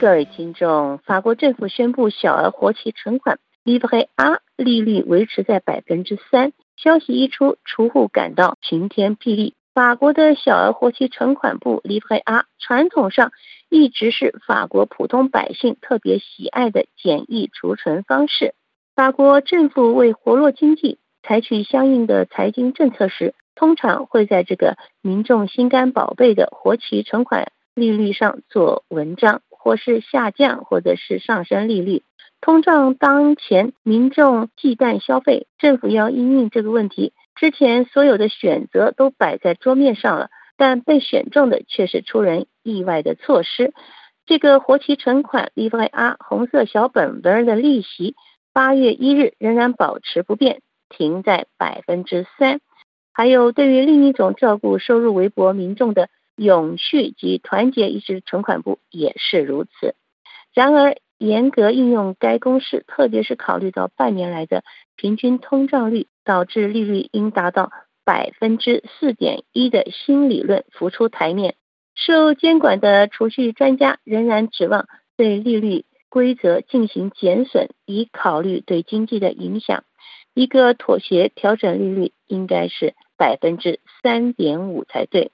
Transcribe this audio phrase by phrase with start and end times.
[0.00, 6.52] 各位听众，法国政府宣布小额活期存款 l i v r e A 利率维持在百分之三。
[6.76, 9.54] 消息一出，储户感到晴天霹雳。
[9.74, 13.32] 法国的小额活期存款部 l i v r e A 传统上
[13.68, 18.54] 一直是法国普通百姓特别喜爱的简易储存方式。
[18.94, 29.42] 法国政府为活络经济，采取相应的财经政策时，通常会在这个民众心肝宝贝的活期存款利率上做文章。
[29.68, 32.02] 或是下降，或者是上升利率，
[32.40, 37.12] 通胀当前，民众忌惮消费，政府要应应这个问题。
[37.34, 43.74] 之前所有的选择都摆在桌面上了，但被选中的却是出人意外的措施。
[44.24, 48.16] 这个活期存款 l i v a 红色小本本的利息，
[48.54, 52.60] 八月一日仍然保持不变，停在百分之三。
[53.12, 56.08] 还有对于另一种照顾收入微薄民众的。
[56.38, 59.94] 永续及团结一致存款部也是如此。
[60.54, 64.62] 然而，严格应用该公式，特别是考虑到半年来的
[64.96, 67.70] 平均通胀率，导致利率应达到
[68.04, 71.56] 百分之四点一的新理论浮出台面。
[71.94, 79.82] 受监管的储蓄专家仍然指望对利率规则进行减损，以考虑对经济的影响。
[80.34, 85.32] 一个妥协调整利率应该是百分之三点五才对。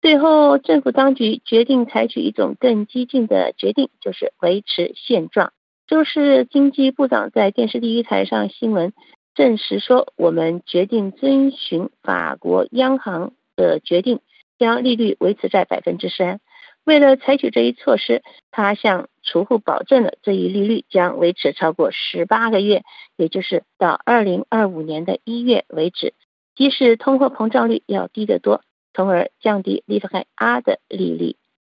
[0.00, 5.52] 最后，政府当局决定采取一种更激进的决定，就是维持现状。
[5.88, 8.92] 周是经济部长在电视第一台上新闻
[9.34, 14.20] 证实说，我们决定遵循法国央行的决定，
[14.56, 16.40] 将利率维持在百分之三。
[16.84, 22.82] 为了采取这一措施，他向储户保证了这一利率将维持超过十八个月，
[23.16, 26.14] 也就是到二零二五年的一月为止，
[26.54, 28.62] 即使通货膨胀率要低得多。
[28.94, 31.36] 从而降低利率 R 的利率，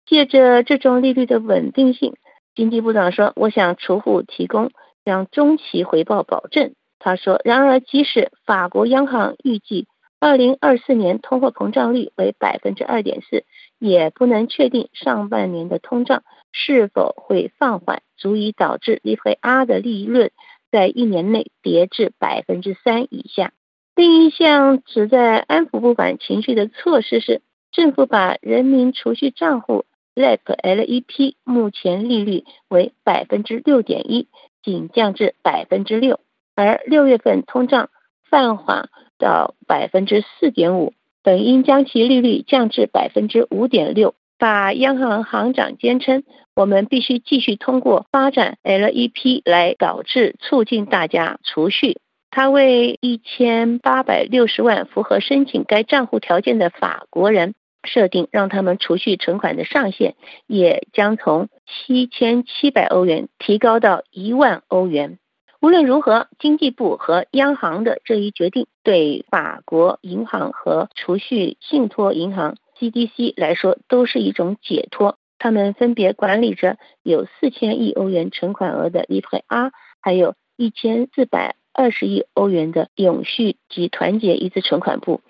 [0.07, 2.15] 借着这种利率的稳定性，
[2.55, 4.71] 经济部长说：“我想储户提供
[5.05, 9.87] 将中期回报保证。”他说：“然而，即使法国央行预计
[10.21, 13.45] 二零二四年通货膨胀率为百分之二点四，
[13.79, 20.33] 也不能确定上半年的通胀是否会放缓，足以导致利率 R 的利润
[20.71, 23.53] 在一年内跌至百分之三以下。”
[23.99, 27.43] 另一项旨在安抚不满情绪的措施是，
[27.73, 34.29] 政府把人民储蓄账户 LEP 目前利率为百分之六点一，
[34.63, 36.21] 仅降至百分之六，
[36.55, 37.91] 而六月份通胀
[38.31, 38.89] 放缓
[39.19, 40.93] 到百分之四点五，
[41.25, 44.15] 本应将其利率降至百分之五点六。
[44.39, 46.23] 法央行行长坚称，
[46.55, 51.99] 我们必须继续通过发展 LEP 来导致促进大家储蓄。
[52.31, 60.15] 他为一千八百六十万符合申请该账户条件的法国人设定让他们储蓄存款的上限，
[60.47, 65.19] 也将从七千七百欧元提高到一万欧元。
[65.61, 75.17] 无论如何，经济部和央行的这一决定对法国银行和储蓄信托银行 （CDC） 来说都是一种解脱。
[75.39, 81.57] 他们分别管理着有四千亿欧元存款额的 Livre A，还有一千四百。
[81.79, 85.21] 二十亿欧元的永续及团结一次存款部，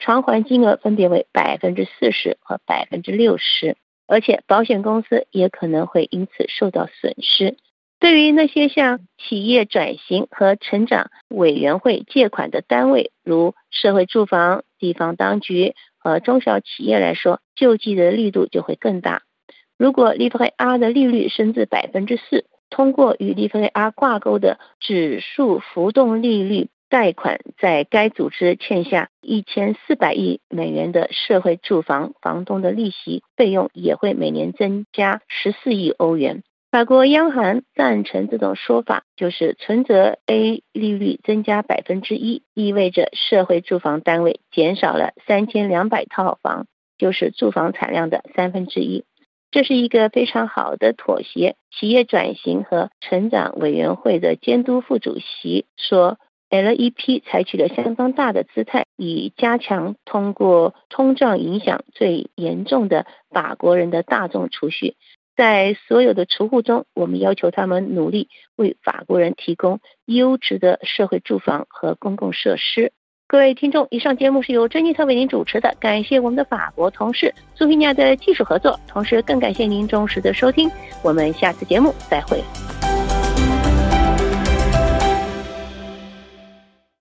[0.00, 3.76] 偿还金额分别为百分之四十和百分之六十，
[4.08, 7.56] 而且保险公司也可能会因此受到损失。
[8.00, 19.22] 对于那些向企业转型和成长委员会借款的单位，如社会住房、地方当局和中小企业来说，救济的力度就会更大。
[19.78, 22.44] 如果利率 R 的利率升至百分之四。
[22.72, 36.42] 通过与利率 R 挂钩的指数浮动利率贷款，在该组织欠下一千四百亿美元的社会住房房东的利息费用也会每年增加十四亿欧元。
[36.70, 46.66] 法国央行赞成这种说法，就是存折 A 利率增加百分之一，意味着社会住房单位减少了三千两百套房，
[46.96, 49.04] 就是住房产量的三分之一。
[49.52, 51.56] 这是一个非常好的妥协。
[51.70, 56.18] 企业转型和成长委员会的监督副主席说
[56.48, 64.96] ，LEP 采取了相当大的姿态，以加强通过通胀影响最严重的法国人的大众储蓄。
[65.36, 72.92] 在所有的储户中，我们要求他们努力为法国人提供优质的社会住房和公共设施。
[73.32, 80.70] 各位听众，以上节目是由珍妮特为您主持的，感谢我们的法国同事苏菲亚的技术合作，同时更感谢您忠实的收听，
[81.02, 82.44] 我们下次节目再会。